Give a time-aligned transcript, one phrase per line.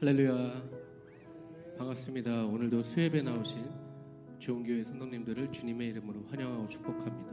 [0.00, 0.62] 할렐루야.
[1.76, 2.44] 반갑습니다.
[2.46, 3.68] 오늘도 수협에 나오신
[4.38, 7.32] 좋은 교회 성도님들을 주님의 이름으로 환영하고 축복합니다.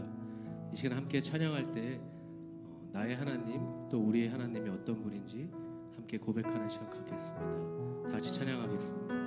[0.74, 5.48] 이 시간 함께 찬양할 때 어, 나의 하나님 또 우리의 하나님이 어떤 분인지
[5.96, 8.10] 함께 고백하는 시간 갖겠습니다.
[8.12, 9.25] 다시 찬양하겠습니다.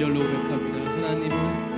[0.00, 0.90] 절로 고백합니다.
[0.92, 1.69] 하나님은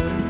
[0.00, 0.29] good.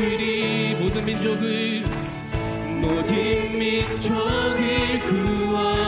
[0.00, 1.82] 주리 모든 민족을
[2.80, 5.79] 모든 민족을 구원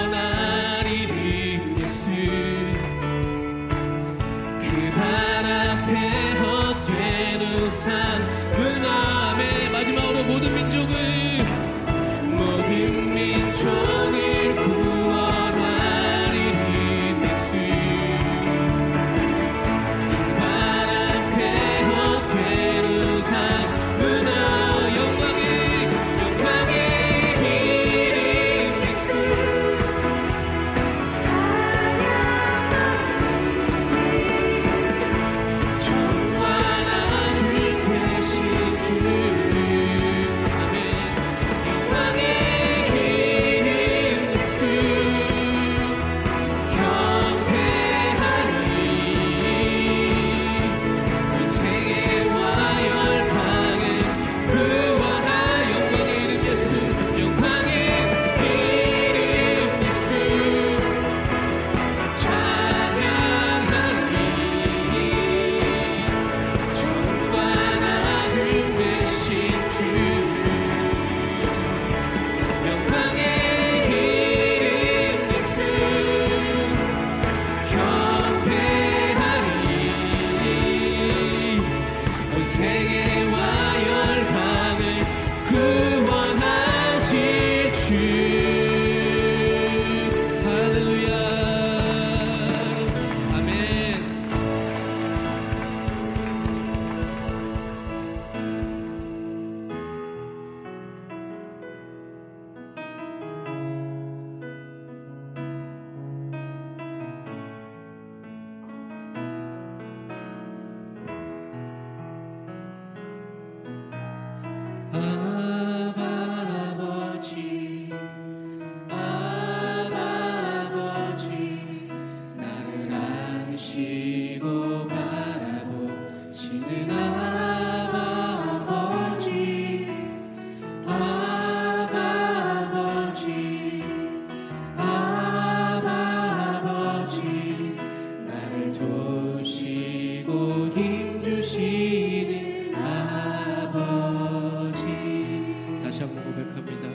[146.45, 146.92] 科比的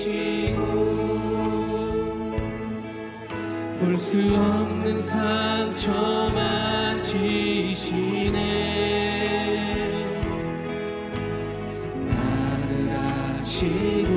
[0.00, 0.60] 주시고
[3.78, 8.38] 볼 수 없는 상처만 지시네.
[12.08, 14.09] 나를 아시고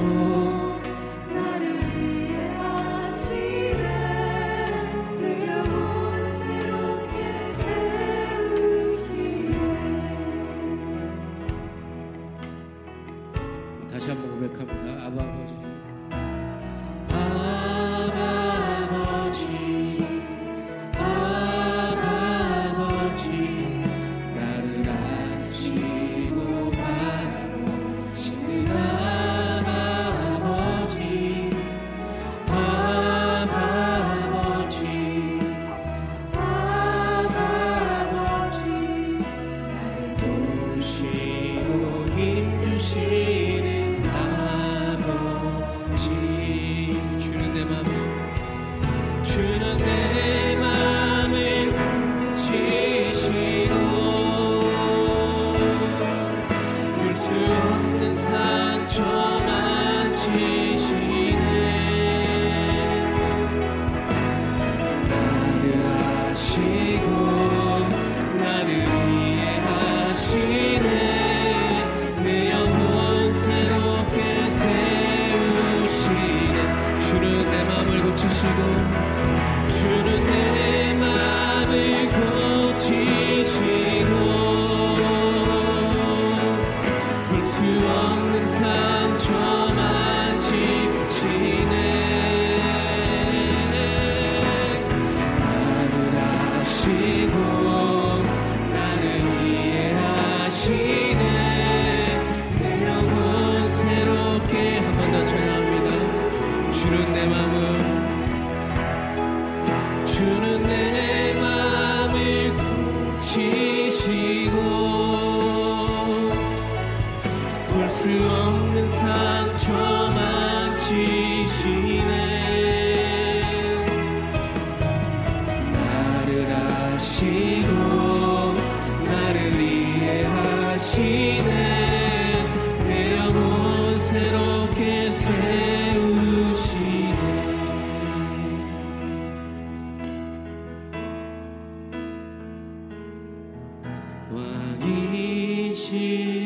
[144.36, 144.40] 我
[144.84, 146.43] 一心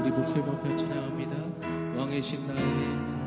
[0.00, 1.36] 우리 목소리 높여 찬양합니다.
[1.98, 3.19] 왕이신 나의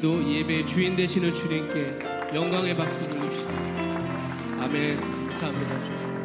[0.00, 1.98] 오늘도 예배의 주인 되시는 주님께
[2.34, 3.52] 영광의 박수 드립시다.
[4.62, 4.98] 아멘.
[4.98, 5.84] 감사합니다.
[5.84, 6.19] 주님.